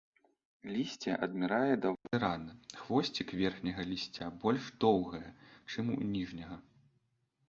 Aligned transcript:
Лісце 0.75 1.11
адмірае 1.25 1.73
даволі 1.83 2.19
рана, 2.23 2.55
хвосцік 2.79 3.33
верхняга 3.41 3.85
лісця 3.91 4.31
больш 4.45 4.65
доўгае, 4.87 5.25
чым 5.75 5.93
у 5.97 5.99
ніжняга. 6.15 6.57